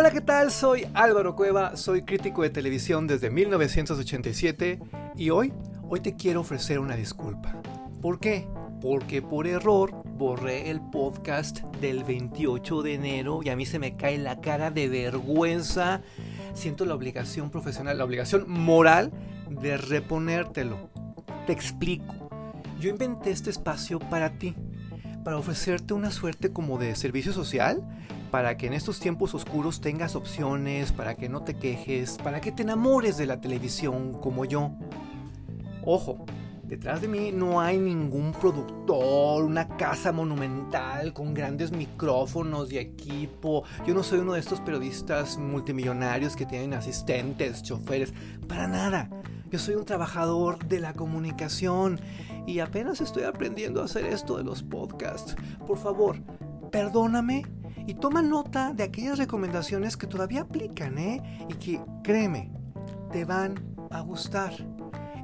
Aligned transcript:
Hola, 0.00 0.12
¿qué 0.12 0.22
tal? 0.22 0.50
Soy 0.50 0.86
Álvaro 0.94 1.36
Cueva, 1.36 1.76
soy 1.76 2.04
crítico 2.04 2.40
de 2.40 2.48
televisión 2.48 3.06
desde 3.06 3.28
1987 3.28 4.80
y 5.14 5.28
hoy, 5.28 5.52
hoy 5.90 6.00
te 6.00 6.16
quiero 6.16 6.40
ofrecer 6.40 6.78
una 6.78 6.96
disculpa. 6.96 7.60
¿Por 8.00 8.18
qué? 8.18 8.48
Porque 8.80 9.20
por 9.20 9.46
error 9.46 9.92
borré 10.16 10.70
el 10.70 10.80
podcast 10.80 11.60
del 11.82 12.02
28 12.04 12.80
de 12.80 12.94
enero 12.94 13.40
y 13.44 13.50
a 13.50 13.56
mí 13.56 13.66
se 13.66 13.78
me 13.78 13.98
cae 13.98 14.16
la 14.16 14.40
cara 14.40 14.70
de 14.70 14.88
vergüenza. 14.88 16.00
Siento 16.54 16.86
la 16.86 16.94
obligación 16.94 17.50
profesional, 17.50 17.98
la 17.98 18.04
obligación 18.06 18.48
moral 18.48 19.12
de 19.50 19.76
reponértelo. 19.76 20.88
Te 21.46 21.52
explico. 21.52 22.30
Yo 22.80 22.88
inventé 22.88 23.32
este 23.32 23.50
espacio 23.50 23.98
para 23.98 24.30
ti, 24.38 24.56
para 25.24 25.36
ofrecerte 25.36 25.94
una 25.94 26.10
suerte 26.10 26.52
como 26.52 26.78
de 26.78 26.94
servicio 26.96 27.32
social, 27.32 27.82
para 28.30 28.56
que 28.56 28.66
en 28.66 28.74
estos 28.74 29.00
tiempos 29.00 29.34
oscuros 29.34 29.80
tengas 29.80 30.16
opciones, 30.16 30.92
para 30.92 31.16
que 31.16 31.28
no 31.28 31.42
te 31.42 31.54
quejes, 31.54 32.18
para 32.22 32.40
que 32.40 32.52
te 32.52 32.62
enamores 32.62 33.16
de 33.16 33.26
la 33.26 33.40
televisión 33.40 34.14
como 34.14 34.44
yo. 34.44 34.72
Ojo, 35.84 36.24
detrás 36.64 37.00
de 37.00 37.08
mí 37.08 37.32
no 37.32 37.60
hay 37.60 37.78
ningún 37.78 38.32
productor, 38.32 39.44
una 39.44 39.68
casa 39.76 40.12
monumental 40.12 41.12
con 41.12 41.34
grandes 41.34 41.72
micrófonos 41.72 42.72
y 42.72 42.78
equipo. 42.78 43.64
Yo 43.86 43.94
no 43.94 44.02
soy 44.02 44.20
uno 44.20 44.34
de 44.34 44.40
estos 44.40 44.60
periodistas 44.60 45.36
multimillonarios 45.36 46.36
que 46.36 46.46
tienen 46.46 46.74
asistentes, 46.74 47.62
choferes, 47.62 48.12
para 48.46 48.68
nada. 48.68 49.10
Yo 49.50 49.58
soy 49.58 49.74
un 49.74 49.84
trabajador 49.84 50.64
de 50.66 50.78
la 50.78 50.94
comunicación 50.94 52.00
y 52.46 52.60
apenas 52.60 53.00
estoy 53.00 53.24
aprendiendo 53.24 53.82
a 53.82 53.86
hacer 53.86 54.06
esto 54.06 54.36
de 54.36 54.44
los 54.44 54.62
podcasts. 54.62 55.34
Por 55.66 55.76
favor, 55.76 56.22
perdóname 56.70 57.44
y 57.84 57.94
toma 57.94 58.22
nota 58.22 58.72
de 58.72 58.84
aquellas 58.84 59.18
recomendaciones 59.18 59.96
que 59.96 60.06
todavía 60.06 60.42
aplican, 60.42 60.98
¿eh? 60.98 61.46
Y 61.48 61.54
que, 61.54 61.80
créeme, 62.04 62.52
te 63.10 63.24
van 63.24 63.76
a 63.90 64.00
gustar. 64.00 64.52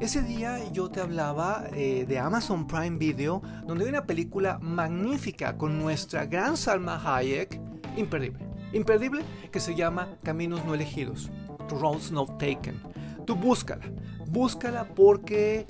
Ese 0.00 0.22
día 0.22 0.58
yo 0.72 0.88
te 0.88 1.02
hablaba 1.02 1.66
eh, 1.74 2.06
de 2.08 2.18
Amazon 2.18 2.66
Prime 2.66 2.96
Video, 2.96 3.42
donde 3.66 3.84
hay 3.84 3.90
una 3.90 4.06
película 4.06 4.58
magnífica 4.58 5.58
con 5.58 5.78
nuestra 5.78 6.24
gran 6.24 6.56
Salma 6.56 6.98
Hayek, 7.04 7.60
imperdible, 7.98 8.46
imperdible, 8.72 9.22
que 9.52 9.60
se 9.60 9.74
llama 9.74 10.16
Caminos 10.22 10.64
no 10.64 10.74
elegidos, 10.74 11.30
Roads 11.68 12.10
Not 12.10 12.38
Taken. 12.38 12.80
Tú 13.24 13.36
búscala, 13.36 13.84
búscala 14.26 14.84
porque 14.94 15.66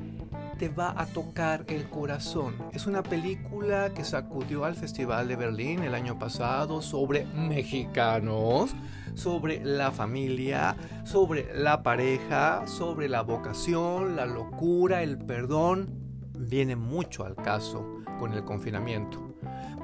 te 0.58 0.68
va 0.68 0.94
a 0.96 1.06
tocar 1.06 1.64
el 1.68 1.88
corazón. 1.88 2.54
Es 2.72 2.86
una 2.86 3.02
película 3.02 3.92
que 3.94 4.04
sacudió 4.04 4.64
al 4.64 4.74
Festival 4.74 5.28
de 5.28 5.36
Berlín 5.36 5.82
el 5.82 5.94
año 5.94 6.18
pasado 6.18 6.82
sobre 6.82 7.26
mexicanos, 7.26 8.74
sobre 9.14 9.64
la 9.64 9.90
familia, 9.90 10.76
sobre 11.04 11.54
la 11.54 11.82
pareja, 11.82 12.66
sobre 12.66 13.08
la 13.08 13.22
vocación, 13.22 14.16
la 14.16 14.26
locura, 14.26 15.02
el 15.02 15.18
perdón. 15.18 15.90
Viene 16.36 16.76
mucho 16.76 17.24
al 17.24 17.36
caso 17.36 18.02
con 18.18 18.32
el 18.32 18.44
confinamiento. 18.44 19.36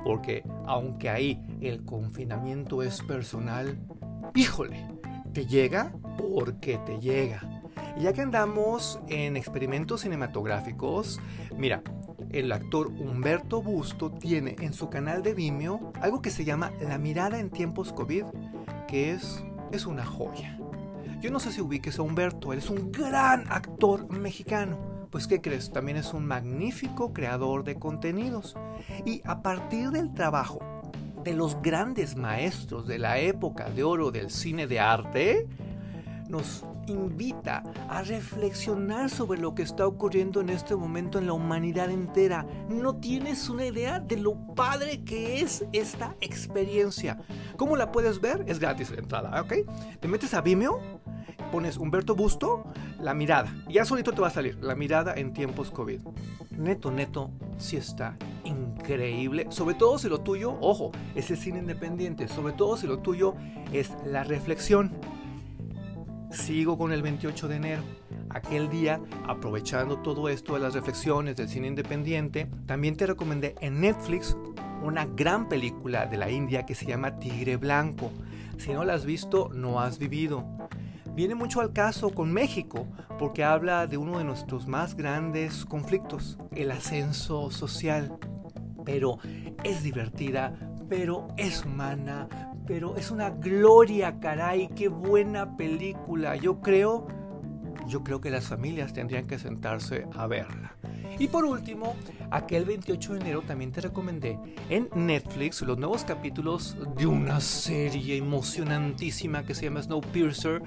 Porque 0.05 0.45
aunque 0.67 1.11
ahí 1.11 1.41
el 1.61 1.85
confinamiento 1.85 2.83
es 2.83 3.03
personal, 3.03 3.79
híjole, 4.35 4.89
te 5.33 5.47
llega 5.47 5.93
porque 6.17 6.79
te 6.87 6.99
llega. 6.99 7.60
Y 7.97 8.03
ya 8.03 8.13
que 8.13 8.23
andamos 8.23 9.01
en 9.09 9.37
experimentos 9.37 10.03
cinematográficos, 10.03 11.21
mira, 11.57 11.83
el 12.33 12.53
actor 12.53 12.89
Humberto 12.89 13.63
Busto 13.63 14.11
tiene 14.11 14.57
en 14.61 14.73
su 14.73 14.89
canal 14.89 15.23
de 15.23 15.35
Vimeo 15.35 15.93
algo 16.01 16.23
que 16.23 16.31
se 16.31 16.45
llama 16.45 16.73
La 16.81 16.99
mirada 16.99 17.39
en 17.41 17.51
tiempos 17.51 17.93
COVID, 17.93 18.25
que 18.87 19.13
es, 19.13 19.45
es 19.73 19.87
una 19.87 20.05
joya. 20.05 20.59
Yo 21.21 21.31
no 21.31 21.41
sé 21.41 21.53
si 21.53 21.61
ubiques 21.61 21.99
a 21.99 22.03
Humberto, 22.03 22.53
él 22.53 22.61
es 22.61 22.71
un 22.71 22.93
gran 22.93 23.45
actor 23.51 24.11
mexicano. 24.11 24.79
Pues 25.11 25.27
¿qué 25.27 25.41
crees? 25.41 25.73
También 25.73 25.99
es 25.99 26.15
un 26.15 26.25
magnífico 26.25 27.13
creador 27.13 27.65
de 27.65 27.75
contenidos. 27.75 28.57
Y 29.05 29.21
a 29.25 29.43
partir 29.43 29.91
del 29.91 30.15
trabajo 30.15 30.61
de 31.25 31.35
los 31.35 31.61
grandes 31.61 32.17
maestros 32.17 32.87
de 32.87 32.99
la 32.99 33.19
época 33.19 33.69
de 33.71 33.83
oro 33.83 34.11
del 34.11 34.31
cine 34.31 34.67
de 34.67 34.81
arte, 34.81 35.47
nos 36.29 36.65
invita 36.87 37.63
a 37.89 38.03
reflexionar 38.03 39.11
sobre 39.11 39.41
lo 39.41 39.55
que 39.55 39.63
está 39.63 39.87
ocurriendo 39.87 40.41
en 40.41 40.51
este 40.51 40.77
momento 40.77 41.19
en 41.19 41.27
la 41.27 41.33
humanidad 41.33 41.91
entera. 41.91 42.47
No 42.69 42.97
tienes 42.97 43.49
una 43.49 43.67
idea 43.67 44.01
de 44.01 44.17
lo 44.17 44.35
padre 44.55 45.03
que 45.05 45.41
es 45.41 45.65
esta 45.73 46.17
experiencia. 46.21 47.19
¿Cómo 47.57 47.77
la 47.77 47.93
puedes 47.93 48.21
ver? 48.21 48.45
Es 48.47 48.59
gratis 48.59 48.91
la 48.91 48.99
entrada, 48.99 49.41
¿ok? 49.41 49.55
Te 50.01 50.09
metes 50.09 50.35
a 50.35 50.41
Vimeo, 50.41 50.81
pones 51.51 51.77
Humberto 51.77 52.15
Busto, 52.15 52.65
la 53.01 53.15
mirada. 53.15 53.53
Y 53.69 53.75
ya 53.75 53.85
solito 53.85 54.13
te 54.13 54.21
va 54.21 54.29
a 54.29 54.31
salir, 54.31 54.57
la 54.63 54.75
mirada 54.75 55.15
en 55.15 55.33
tiempos 55.33 55.71
COVID. 55.71 56.01
Neto, 56.51 56.91
neto, 56.91 57.31
sí 57.59 57.77
está 57.77 58.17
increíble. 58.45 59.47
Sobre 59.51 59.75
todo 59.75 59.99
si 59.99 60.09
lo 60.09 60.21
tuyo, 60.21 60.57
ojo, 60.61 60.93
es 61.15 61.31
el 61.31 61.37
cine 61.37 61.59
independiente. 61.59 62.29
Sobre 62.29 62.53
todo 62.53 62.77
si 62.77 62.87
lo 62.87 62.99
tuyo 62.99 63.35
es 63.73 63.93
la 64.05 64.25
reflexión 64.25 64.93
sigo 66.31 66.79
con 66.79 66.93
el 66.93 67.03
28 67.03 67.49
de 67.49 67.57
enero. 67.57 67.83
Aquel 68.29 68.69
día, 68.69 69.01
aprovechando 69.27 69.99
todo 69.99 70.29
esto 70.29 70.55
de 70.55 70.61
las 70.61 70.75
reflexiones 70.75 71.37
del 71.37 71.49
cine 71.49 71.67
independiente, 71.67 72.49
también 72.67 72.97
te 72.97 73.07
recomendé 73.07 73.55
en 73.61 73.81
Netflix 73.81 74.37
una 74.83 75.05
gran 75.05 75.49
película 75.49 76.07
de 76.07 76.17
la 76.17 76.31
India 76.31 76.65
que 76.65 76.75
se 76.75 76.87
llama 76.87 77.19
Tigre 77.19 77.57
Blanco. 77.57 78.13
Si 78.59 78.73
no 78.73 78.85
la 78.85 78.95
has 78.95 79.05
visto, 79.05 79.51
no 79.53 79.81
has 79.81 79.99
vivido. 79.99 80.45
Viene 81.15 81.35
mucho 81.35 81.61
al 81.61 81.73
caso 81.73 82.11
con 82.11 82.33
México 82.33 82.87
porque 83.19 83.45
habla 83.45 83.87
de 83.87 83.97
uno 83.97 84.19
de 84.19 84.25
nuestros 84.25 84.67
más 84.67 84.97
grandes 84.97 85.65
conflictos, 85.65 86.39
el 86.53 86.71
ascenso 86.71 87.51
social. 87.51 88.17
Pero 88.85 89.19
es 89.65 89.83
divertida, 89.83 90.55
pero 90.89 91.29
es 91.37 91.65
humana, 91.65 92.29
pero 92.71 92.97
es 92.97 93.11
una 93.11 93.31
gloria, 93.31 94.21
caray, 94.21 94.69
qué 94.69 94.87
buena 94.87 95.57
película. 95.57 96.37
Yo 96.37 96.61
creo, 96.61 97.09
yo 97.89 98.05
creo 98.05 98.21
que 98.21 98.31
las 98.31 98.47
familias 98.47 98.93
tendrían 98.93 99.27
que 99.27 99.41
sentarse 99.41 100.07
a 100.15 100.29
verla. 100.29 100.77
Y 101.19 101.27
por 101.27 101.45
último, 101.45 101.97
aquel 102.31 102.65
28 102.65 103.15
de 103.15 103.21
enero 103.23 103.43
también 103.43 103.73
te 103.73 103.81
recomendé 103.81 104.39
en 104.69 104.89
Netflix 104.95 105.63
los 105.63 105.79
nuevos 105.79 106.05
capítulos 106.05 106.77
de 106.97 107.09
una 107.09 107.41
serie 107.41 108.19
emocionantísima 108.19 109.45
que 109.45 109.57
se 109.57 109.65
llama 109.65 109.83
Snowpiercer. 109.83 110.63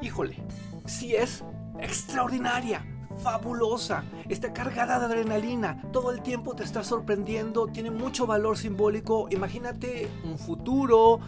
Híjole, 0.00 0.38
sí 0.86 1.14
es 1.14 1.44
extraordinaria 1.78 2.86
fabulosa, 3.22 4.04
está 4.28 4.52
cargada 4.52 4.98
de 4.98 5.06
adrenalina, 5.06 5.82
todo 5.92 6.10
el 6.10 6.22
tiempo 6.22 6.54
te 6.54 6.64
está 6.64 6.82
sorprendiendo, 6.84 7.68
tiene 7.68 7.90
mucho 7.90 8.26
valor 8.26 8.56
simbólico. 8.56 9.28
Imagínate 9.30 10.08
un 10.24 10.38
futuro 10.38 11.20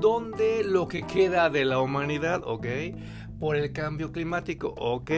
donde 0.00 0.64
lo 0.64 0.88
que 0.88 1.02
queda 1.02 1.50
de 1.50 1.64
la 1.64 1.80
humanidad, 1.80 2.42
¿ok? 2.44 2.66
Por 3.38 3.56
el 3.56 3.72
cambio 3.72 4.12
climático, 4.12 4.74
¿ok? 4.78 5.10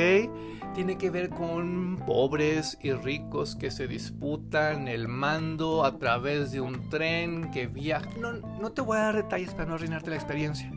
Tiene 0.75 0.99
que 0.99 1.11
ver 1.11 1.31
con 1.31 2.03
pobres 2.05 2.79
y 2.83 2.93
ricos 2.93 3.57
que 3.57 3.71
se 3.71 3.87
disputan 3.87 4.89
el 4.89 5.09
mando 5.09 5.85
a 5.85 5.99
través 5.99 6.53
de 6.53 6.61
un 6.61 6.89
tren 6.91 7.51
que 7.51 7.67
viaja. 7.67 8.09
No, 8.19 8.33
no 8.33 8.73
te 8.73 8.83
voy 8.83 8.97
a 8.99 9.03
dar 9.03 9.17
detalles 9.17 9.55
para 9.55 9.67
no 9.67 9.75
arruinarte 9.75 10.11
la 10.11 10.17
experiencia. 10.17 10.71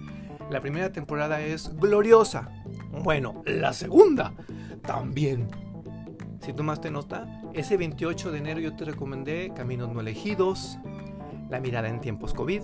La 0.49 0.59
primera 0.59 0.91
temporada 0.91 1.41
es 1.41 1.75
gloriosa. 1.77 2.49
Bueno, 2.91 3.41
la 3.45 3.73
segunda 3.73 4.33
también. 4.83 5.47
Si 6.41 6.53
tomaste 6.53 6.91
nota, 6.91 7.41
ese 7.53 7.77
28 7.77 8.31
de 8.31 8.37
enero 8.39 8.59
yo 8.59 8.75
te 8.75 8.85
recomendé 8.85 9.51
Caminos 9.55 9.91
no 9.91 10.01
elegidos, 10.01 10.77
La 11.49 11.59
mirada 11.59 11.89
en 11.89 11.99
tiempos 12.01 12.33
COVID, 12.33 12.61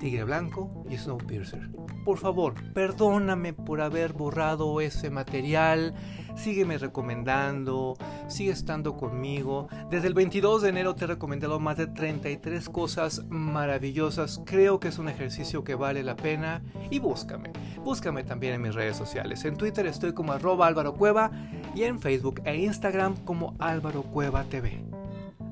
Tigre 0.00 0.24
Blanco 0.24 0.84
y 0.88 0.96
Snowpiercer. 0.96 1.70
Por 2.04 2.18
favor, 2.18 2.54
perdóname 2.72 3.52
por 3.52 3.80
haber 3.80 4.12
borrado 4.12 4.80
ese 4.80 5.10
material. 5.10 5.94
Sígueme 6.36 6.78
recomendando, 6.78 7.96
sigue 8.28 8.52
estando 8.52 8.96
conmigo. 8.96 9.68
Desde 9.90 10.08
el 10.08 10.14
22 10.14 10.62
de 10.62 10.68
enero 10.70 10.94
te 10.94 11.04
he 11.04 11.08
recomendado 11.08 11.60
más 11.60 11.76
de 11.76 11.86
33 11.86 12.68
cosas 12.68 13.24
maravillosas. 13.28 14.40
Creo 14.44 14.80
que 14.80 14.88
es 14.88 14.98
un 14.98 15.08
ejercicio 15.08 15.64
que 15.64 15.74
vale 15.74 16.02
la 16.02 16.16
pena. 16.16 16.62
Y 16.90 16.98
búscame, 16.98 17.50
búscame 17.84 18.24
también 18.24 18.54
en 18.54 18.62
mis 18.62 18.74
redes 18.74 18.96
sociales. 18.96 19.44
En 19.44 19.56
Twitter 19.56 19.86
estoy 19.86 20.12
como 20.12 20.32
arroba 20.32 20.72
Cueva 20.92 21.30
y 21.74 21.82
en 21.84 22.00
Facebook 22.00 22.40
e 22.44 22.56
Instagram 22.56 23.16
como 23.24 23.54
Álvaro 23.58 24.02
Cueva 24.02 24.44
TV. 24.44 24.84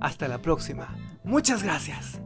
Hasta 0.01 0.29
la 0.29 0.39
próxima. 0.39 0.97
Muchas 1.25 1.63
gracias. 1.63 2.21